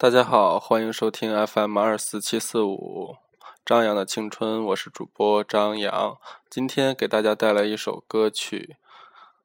[0.00, 3.16] 大家好，欢迎收听 FM 二四七四五
[3.64, 6.16] 张扬的青春，我是主播张扬。
[6.48, 8.76] 今天给大家带来一首歌曲，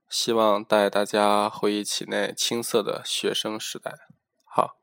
[0.08, 3.96] 希望带大家回忆起那青涩的学生时代。
[4.46, 4.78] 好。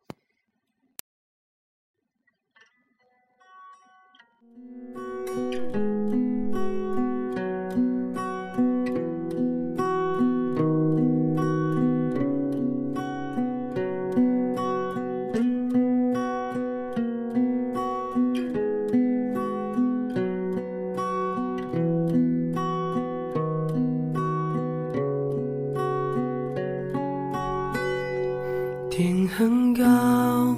[29.80, 30.54] 高，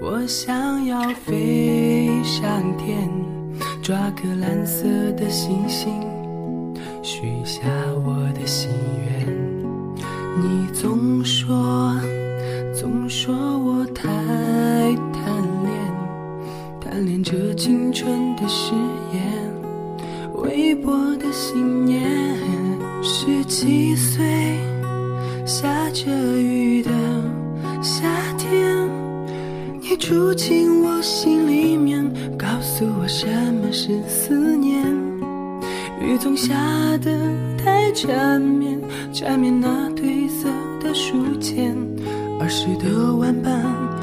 [0.00, 3.10] 我想要飞上天，
[3.82, 4.84] 抓颗蓝色
[5.16, 5.92] 的星星，
[7.02, 7.62] 许下
[8.04, 8.70] 我的心
[9.08, 9.26] 愿。
[10.40, 11.98] 你总说，
[12.72, 15.74] 总说我太贪恋，
[16.80, 18.72] 贪恋这青春的誓
[19.12, 19.52] 言，
[20.34, 22.08] 微薄的信念。
[23.02, 24.24] 十七岁。
[25.44, 26.90] 下着雨的
[27.86, 28.02] 夏
[28.36, 28.90] 天，
[29.80, 32.04] 你住进我心里面，
[32.36, 33.28] 告诉我什
[33.62, 34.82] 么是思念。
[36.00, 36.52] 雨总下
[37.00, 37.12] 得
[37.56, 38.76] 太缠绵，
[39.12, 40.48] 缠绵那褪色
[40.82, 41.76] 的书签，
[42.40, 43.62] 儿时的玩伴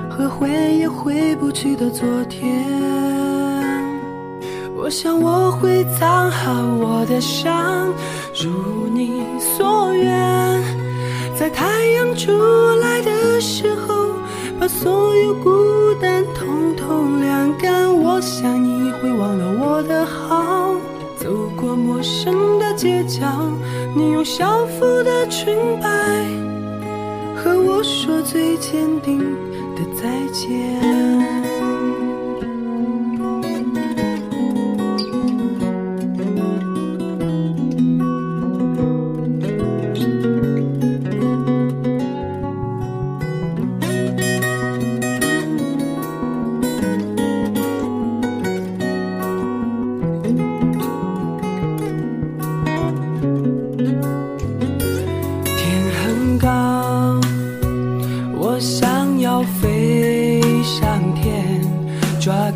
[0.10, 2.66] 和回也回不去的昨天。
[4.78, 7.94] 我想我会藏好我的伤，
[8.42, 9.24] 如你
[9.58, 10.64] 所愿。
[11.36, 11.66] 在太
[11.98, 12.32] 阳出
[12.80, 12.93] 来，
[14.84, 17.88] 所有孤单统统晾干。
[17.98, 20.76] 我想你会忘了我的好，
[21.16, 23.26] 走过陌生的街角，
[23.96, 25.88] 你用校服的裙摆
[27.34, 29.20] 和我说最坚定
[29.74, 31.23] 的再见。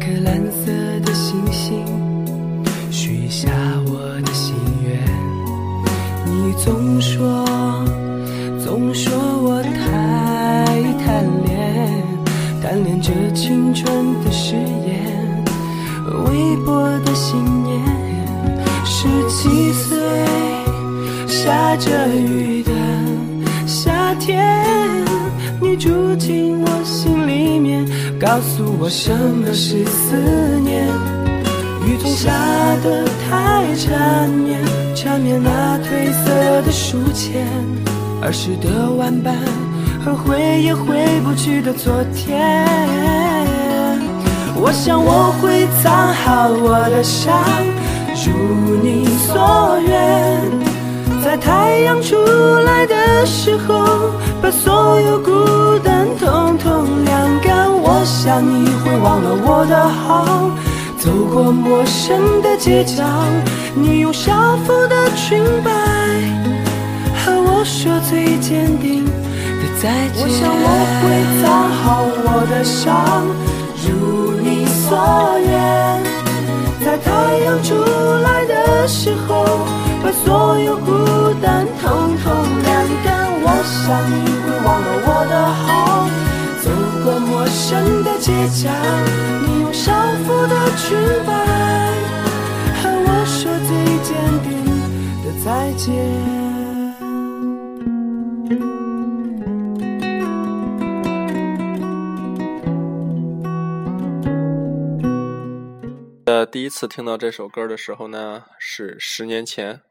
[0.07, 0.71] 颗蓝色
[1.05, 1.83] 的星星，
[2.89, 3.49] 许下
[3.87, 4.97] 我的心愿。
[6.25, 7.43] 你总说，
[8.63, 9.11] 总说
[9.43, 12.01] 我太贪恋，
[12.61, 13.85] 贪恋这青春
[14.23, 15.43] 的誓言，
[16.25, 17.77] 微薄的信念。
[18.85, 19.97] 十七岁，
[21.27, 22.71] 下着雨的
[23.65, 24.56] 夏天，
[28.19, 30.15] 告诉我什么是思
[30.63, 30.87] 念，
[31.85, 32.31] 雨中下
[32.83, 34.59] 得太缠绵，
[34.95, 37.45] 缠绵那褪色的书签，
[38.21, 39.35] 儿时的玩伴
[40.03, 42.41] 和回也回不去的昨天。
[44.59, 47.39] 我想我会藏好我的伤，
[48.25, 52.15] 如你所愿，在太阳出
[52.65, 54.11] 来的时候，
[54.41, 55.31] 把所有孤
[61.51, 63.03] 陌生的街角，
[63.73, 65.71] 你用校服的裙摆
[67.15, 69.11] 和我说最坚定的
[69.81, 70.23] 再见。
[70.23, 70.67] 我想我
[71.01, 71.05] 会
[71.41, 71.83] 藏好
[72.23, 73.25] 我的伤，
[73.83, 74.97] 如你所
[75.39, 76.03] 愿，
[76.83, 77.09] 在太
[77.45, 77.75] 阳出
[78.23, 79.45] 来的时候，
[80.03, 80.91] 把所有孤
[81.41, 82.25] 单统统
[82.63, 82.67] 晾
[83.03, 83.07] 干。
[83.39, 84.13] 我想你
[84.43, 85.65] 会忘了我的好。
[86.61, 86.65] 走
[87.03, 88.69] 过陌生的街角，
[95.77, 95.93] 的再见。
[106.25, 109.81] 呃，第一次听到这首歌的时候呢，是十年前。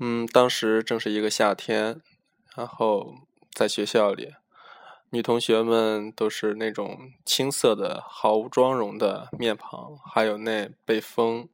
[0.00, 2.00] 嗯，当时正是一个夏天，
[2.56, 3.14] 然后
[3.52, 4.34] 在学校里。
[5.10, 11.48] 女同学们都是那种青涩的、毫无妆容的面庞，还有那被风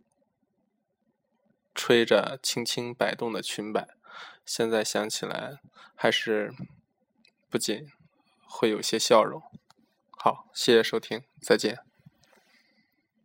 [1.83, 3.89] 吹着轻轻摆动的裙摆。
[4.45, 5.61] 现在想起来，
[5.95, 6.53] 还是
[7.49, 7.87] 不仅
[8.43, 9.41] 会有些笑容。
[10.11, 11.90] 好，谢谢收听，再见。